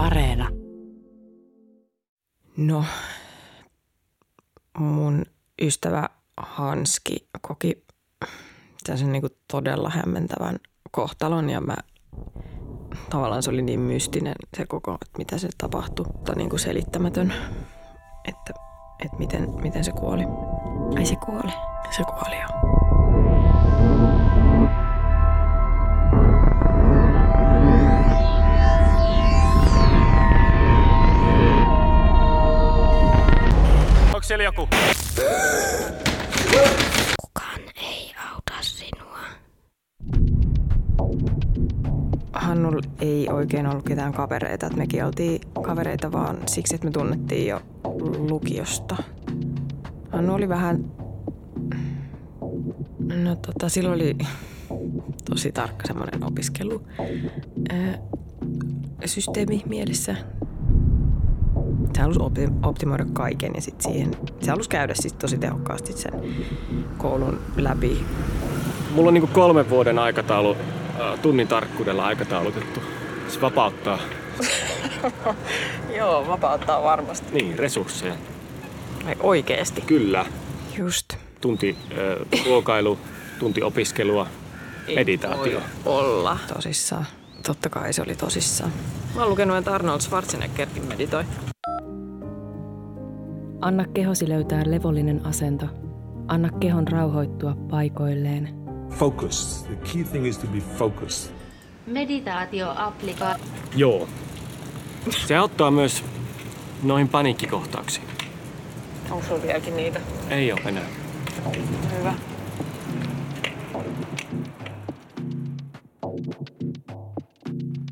[0.00, 0.48] Areena.
[2.56, 2.84] No,
[4.78, 5.26] mun
[5.62, 7.84] ystävä Hanski koki
[8.94, 10.58] sen niin todella hämmentävän
[10.90, 11.76] kohtalon ja mä
[13.10, 17.34] tavallaan se oli niin mystinen se koko, että mitä se tapahtui, tai niin kuin selittämätön,
[18.28, 18.52] että,
[19.04, 20.24] että miten, miten se kuoli.
[20.96, 21.52] Ai se kuoli?
[21.96, 22.59] Se kuoli jo.
[43.50, 44.66] Oikein ollut ketään kavereita.
[44.66, 47.62] Että mekin oltiin kavereita vaan siksi, että me tunnettiin jo
[48.28, 48.96] lukiosta.
[50.12, 50.84] Hannu oli vähän...
[53.00, 54.16] No tota, silloin oli
[55.30, 56.82] tosi tarkka semmoinen opiskelu
[57.70, 57.98] ää,
[59.04, 60.16] systeemi mielessä.
[61.94, 66.12] Se halusi opti- optimoida kaiken ja sitten siihen, se halusi käydä siis tosi tehokkaasti sen
[66.98, 68.04] koulun läpi.
[68.94, 70.56] Mulla on niinku kolmen vuoden aikataulu,
[71.22, 72.80] tunnin tarkkuudella aikataulutettu.
[73.30, 73.98] Se vapauttaa
[75.98, 77.26] Joo, vapauttaa varmasti.
[77.32, 78.14] niin, resursseja.
[79.06, 79.80] Ai oikeesti.
[79.80, 80.26] Kyllä.
[80.78, 81.14] Just.
[81.40, 82.98] Tunti äh, ruokailu,
[83.38, 84.26] tunti opiskelua,
[84.94, 85.60] meditaatio.
[85.86, 86.38] olla.
[86.54, 87.06] Tosissaan.
[87.46, 88.72] Totta kai se oli tosissaan.
[89.14, 91.24] Mä oon lukenut, että Arnold Schwarzeneggerkin meditoi.
[93.60, 95.66] Anna kehosi löytää levollinen asento.
[96.28, 98.48] Anna kehon rauhoittua paikoilleen.
[98.90, 99.64] Focus.
[99.66, 101.34] The key thing is to be focused.
[101.90, 103.46] Meditaatioapplikaatio.
[103.76, 104.08] Joo.
[105.26, 106.04] Se auttaa myös
[106.82, 108.06] noihin paniikkikohtauksiin.
[109.10, 110.00] Onko sulla vieläkin niitä?
[110.30, 110.84] Ei ole enää.
[111.98, 112.14] Hyvä.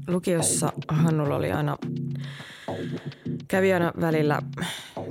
[0.09, 1.77] Lukiossa Hannulla oli aina,
[3.49, 4.39] kävi aina välillä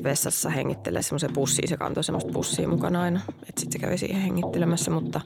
[0.04, 1.68] vessassa hengittelee semmoisen pussiin.
[1.68, 3.22] Se kantoi semmoista pussia mukana aina.
[3.30, 5.22] Että sitten se kävi siihen hengittelemässä, mutta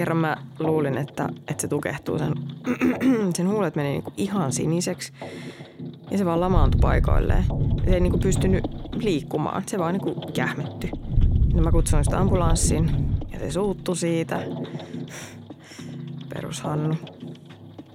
[0.00, 2.18] kerran mä luulin, että, että se tukehtuu.
[2.18, 2.34] Sen,
[3.36, 5.12] sen huulet meni niinku ihan siniseksi
[6.10, 7.44] ja se vaan lamaantui paikoilleen.
[7.84, 9.62] Se ei niinku pystynyt liikkumaan.
[9.66, 10.88] Se vaan niinku kähmetty.
[11.54, 12.90] No mä kutsuin sitä ambulanssiin
[13.32, 14.46] ja se suuttu siitä.
[16.34, 16.94] Perus Hannu.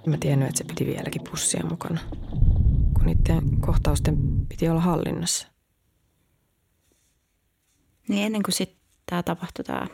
[0.05, 1.99] Mä tiennyt, että se piti vieläkin pussia mukana,
[2.93, 4.17] kun niiden kohtausten
[4.49, 5.47] piti olla hallinnassa.
[8.07, 9.87] Niin ennen kuin sitten tämä tapahtui, tämä,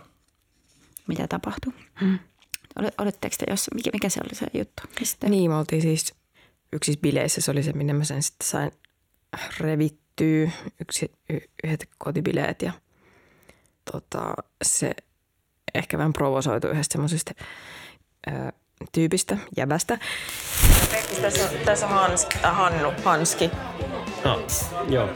[1.11, 1.73] mitä tapahtui.
[2.01, 2.19] Hmm.
[2.97, 4.83] Oletteko te jossain, mikä, mikä se oli se juttu?
[4.99, 5.29] Mistä?
[5.29, 6.13] Niin, me oltiin siis
[6.73, 8.71] yksissä bileissä, se oli se, minne mä sen sitten sain
[9.59, 10.51] revittyä,
[10.81, 12.71] yksi, y- yhdet kotibileet ja
[13.91, 14.33] tota,
[14.63, 14.91] se
[15.75, 17.33] ehkä vähän provosoitu yhdestä semmoisesta
[18.91, 19.99] tyypistä, jäbästä.
[21.21, 23.51] Tässä, tässä on Hans, äh, Hannu, Hanski.
[24.25, 24.39] Ah,
[24.89, 25.09] joo.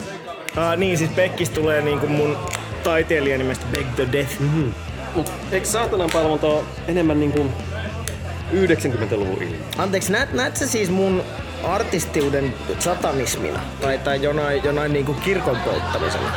[0.56, 2.36] Ah, niin, siis Beckis tulee niinku mun
[2.84, 4.40] taiteilijan nimestä Beck the Death.
[4.40, 4.72] Mm-hmm.
[5.16, 7.46] Mut eikö saatanan palvonta ole enemmän niinku
[8.52, 9.58] 90-luvun ilmiö?
[9.78, 11.22] Anteeksi, näet, näet sä siis mun
[11.64, 13.60] artistiuden satanismina?
[13.80, 16.30] Tai, tai jonain, jonain niinku kirkon polttamisena?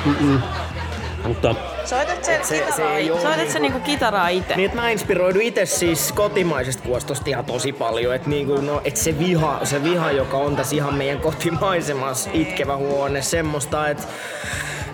[1.28, 4.56] Mutta Soitat sen Se- kitaraa, se ei soitat niinku- sen niinku kitaraa itse.
[4.56, 8.16] Niin, mä inspiroidun itse siis kotimaisesta kuostosta ihan tosi paljon.
[8.16, 12.78] Että niinku, no, et se viha, se viha, joka on tässä ihan meidän kotimaisemassa itkevä
[12.78, 14.04] huone, semmoista, että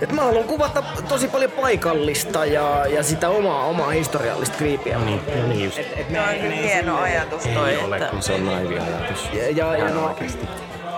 [0.01, 4.97] et mä haluan kuvata tosi paljon paikallista ja, ja sitä omaa, omaa historiallista kriipiä.
[4.97, 5.77] no niin, no niin just.
[5.77, 8.45] Et, et me, Toi on kyllä hieno ajatus toi, Ei ole, että kun se on
[8.45, 9.29] naivi ajatus.
[9.33, 10.15] ja, ja, ja no,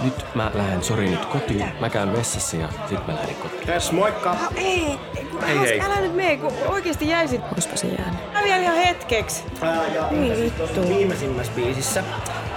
[0.01, 1.65] Nyt mä lähden, sori nyt kotiin.
[1.79, 3.67] Mä käyn vessassa ja sit mä lähden kotiin.
[3.67, 4.35] tässä moikka!
[4.55, 4.99] ei,
[5.47, 5.81] Ei, ei.
[5.81, 7.41] älä nyt mene, kun oikeesti jäisit.
[7.53, 8.33] Olispa se jäänyt?
[8.33, 9.43] Mä vielä ihan hetkeksi.
[9.61, 12.03] Ää, ja, ja siis tuossa viimeisimmässä biisissä,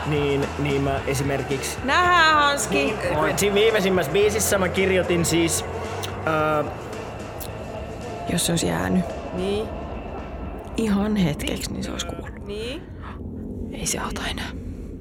[0.06, 2.94] niin, niin mä esimerkiksi Nähdään Hanski.
[3.36, 5.64] Siinä viimeisimmässä biisissä mä kirjoitin siis...
[6.26, 6.64] Ää,
[8.32, 9.04] Jos se olisi jäänyt
[9.34, 9.68] Niin.
[10.76, 12.46] ihan hetkeksi, niin se olisi kuullut.
[12.46, 12.82] Niin.
[13.72, 14.50] Ei se auta enää.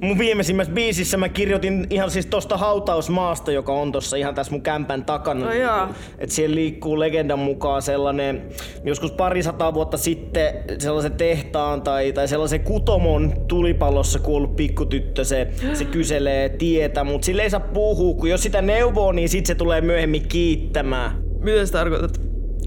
[0.00, 4.62] Mun viimeisimmässä biisissä mä kirjoitin ihan siis tosta hautausmaasta, joka on tossa ihan tässä mun
[4.62, 5.46] kämpän takana.
[5.46, 5.88] No joo.
[6.18, 8.42] Et siellä liikkuu legendan mukaan sellainen,
[8.84, 15.48] joskus pari sataa vuotta sitten sellaisen tehtaan tai, tai sellaisen kutomon tulipallossa kuollut pikkutyttö, se,
[15.72, 19.54] se kyselee tietä, mutta sille ei saa puhua, kun jos sitä neuvoo, niin sit se
[19.54, 21.22] tulee myöhemmin kiittämään.
[21.40, 22.20] Mitä sä tarkoitat?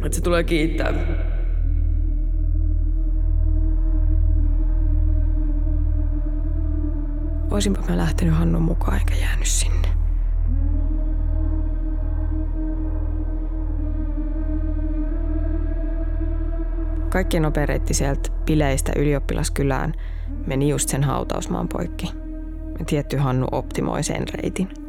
[0.06, 0.94] Että se tulee kiittää.
[7.54, 9.88] Oisinpa mä lähtenyt Hannun mukaan eikä jäänyt sinne.
[17.10, 19.94] Kaikki nopea reitti sieltä bileistä ylioppilaskylään
[20.48, 22.12] meni just sen hautausmaan poikki.
[22.88, 24.83] Tietty Hannu optimoi sen reitin.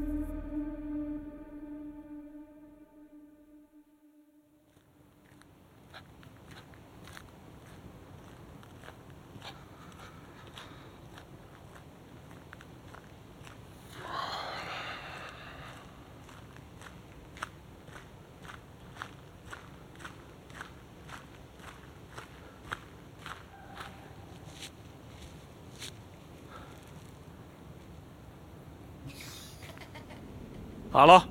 [30.95, 31.23] Halo?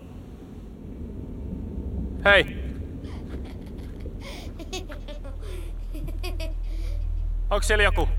[2.25, 2.45] Hei!
[7.49, 8.09] Onko siellä joku?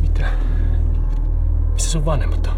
[0.00, 0.30] Mitä?
[1.76, 2.54] Sun vanhemmat on?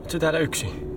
[0.00, 0.93] Oot sä täällä yksin?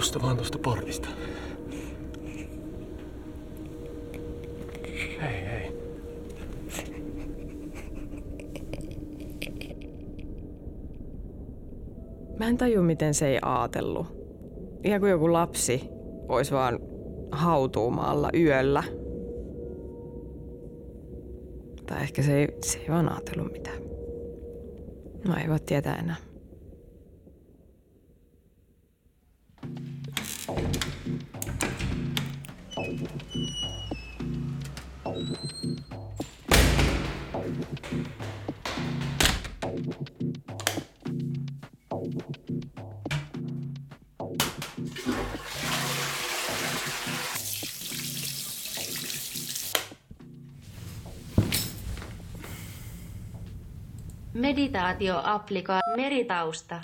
[0.00, 1.08] Tosta vaan tosta portista.
[5.22, 5.72] Hei, hei.
[12.38, 14.06] Mä en taju, miten se ei aatellut.
[14.84, 15.88] Ihan kuin joku lapsi
[16.28, 16.78] olisi vaan
[17.30, 18.82] hautuumaalla yöllä.
[21.86, 23.78] Tai ehkä se ei, se ei vaan ajatellut mitään.
[25.28, 26.29] No ei voi tietää enää.
[54.34, 56.80] Meditaatio applikoi meritausta.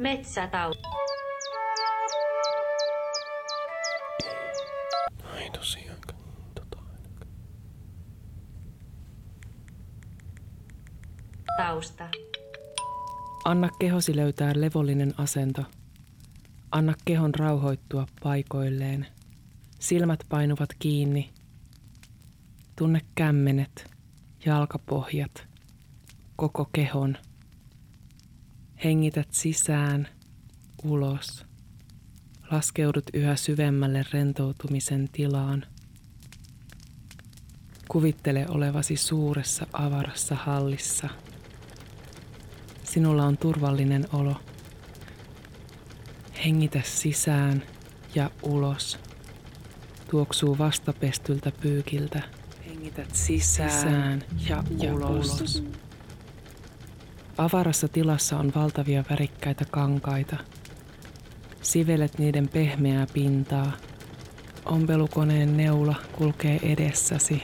[0.00, 0.88] Metsätausta.
[5.34, 5.98] Ai tosiaan.
[6.54, 6.78] Tota.
[11.56, 12.08] Tausta.
[13.44, 15.62] Anna kehosi löytää levollinen asento.
[16.70, 19.06] Anna kehon rauhoittua paikoilleen.
[19.78, 21.30] Silmät painuvat kiinni.
[22.76, 23.90] Tunne kämmenet,
[24.46, 25.48] jalkapohjat,
[26.36, 27.16] koko kehon.
[28.84, 30.08] Hengität sisään,
[30.84, 31.46] ulos.
[32.50, 35.66] Laskeudut yhä syvemmälle rentoutumisen tilaan.
[37.88, 41.08] Kuvittele olevasi suuressa avarassa hallissa.
[42.84, 44.36] Sinulla on turvallinen olo.
[46.44, 47.62] Hengitä sisään
[48.14, 48.98] ja ulos.
[50.10, 52.22] Tuoksuu vastapestyltä pyykiltä.
[52.66, 55.40] Hengität sisään, sisään ja, ja ulos.
[55.40, 55.62] ulos.
[57.40, 60.36] Avarassa tilassa on valtavia värikkäitä kankaita.
[61.62, 63.72] Sivelet niiden pehmeää pintaa.
[64.64, 67.42] Ompelukoneen neula kulkee edessäsi.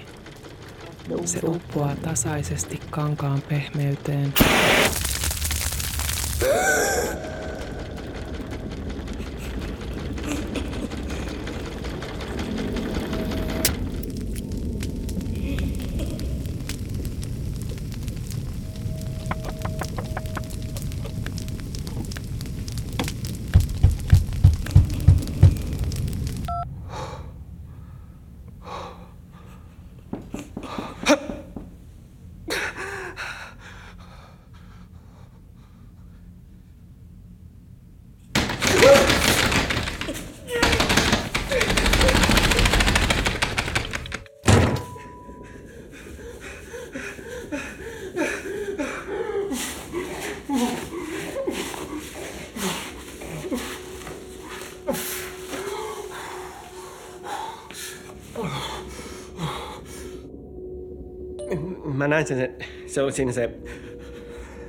[1.25, 4.35] Se uppoaa tasaisesti kankaan pehmeyteen.
[62.07, 63.51] Mä näin sen, se oli siinä se...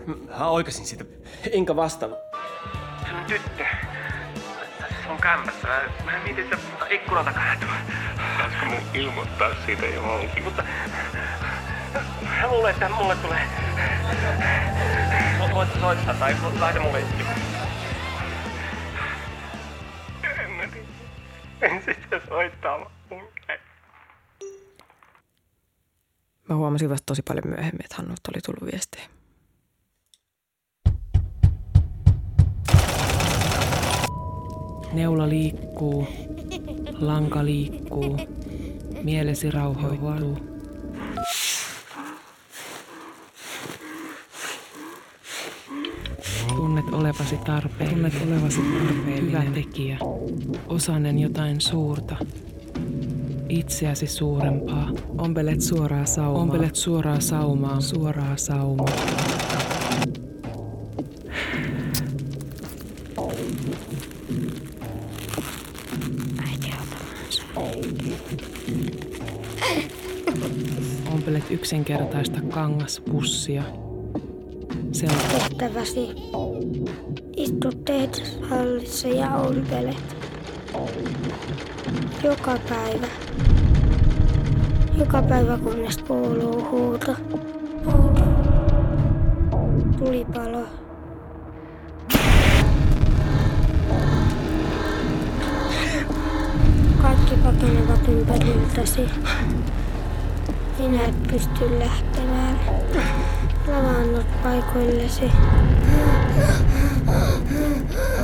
[0.06, 1.06] Mä oikasin sitä.
[1.52, 2.12] Inka vastaan.
[3.08, 3.66] Se on tyttö.
[5.08, 5.68] Sun kämpässä.
[5.68, 6.58] Mä, mä mietin, että
[6.90, 7.56] ikkunan takaa
[8.32, 10.44] Pitäisikö mun ilmoittaa siitä johonkin?
[10.44, 10.64] Mutta
[12.24, 13.42] mä luulen, että mulle tulee...
[15.54, 17.00] Voit soittaa tai laita mulle
[20.44, 20.88] En mä tiedä.
[21.62, 22.92] En sitä soittaa
[26.50, 29.10] Mä huomasin vasta tosi paljon myöhemmin, että Hannulta oli tullut viestejä.
[34.94, 36.08] Neula liikkuu,
[37.00, 38.20] lanka liikkuu,
[39.04, 40.38] mielesi rauhoittuu.
[46.48, 47.90] Tunnet olevasi tarpeen.
[47.90, 49.28] Tunnet olevasi tarpeen.
[49.28, 49.98] Hyvä tekijä.
[50.68, 52.16] Osanen jotain suurta.
[53.50, 54.90] Itseäsi suurempaa.
[55.18, 56.42] Ompelet suoraa saumaa.
[56.42, 57.82] Ompelet suoraa saumaa.
[57.82, 58.88] Suoraa saumaa.
[71.14, 73.64] Ompelet yksinkertaista kangaspussia.
[74.92, 76.08] Se on Tehtäväsi.
[77.38, 80.27] Istu tehdashallissa ja ompelet.
[82.24, 83.08] Joka päivä.
[84.98, 87.16] Joka päivä kunnes kuuluu huuto.
[89.98, 90.66] Tulipalo.
[97.02, 99.10] Kaikki pakenevat ympäriltäsi.
[100.78, 102.60] Sinä et pysty lähtemään.
[103.68, 105.32] Lavannut paikoillesi.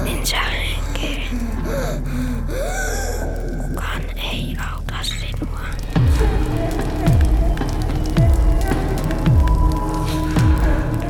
[0.06, 0.63] Henkeä.
[3.58, 5.60] Kukaan ei auta sinua.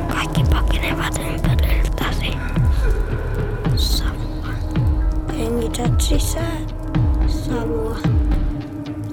[0.08, 2.36] Kaikki pakenevat ympäriltäsi.
[3.76, 4.48] Savua.
[5.38, 6.66] Hengität sisään
[7.28, 7.98] savua.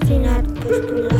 [0.06, 1.11] Sinä et pysty